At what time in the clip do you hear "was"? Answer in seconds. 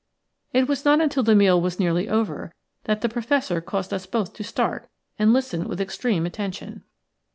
0.67-0.83, 1.61-1.79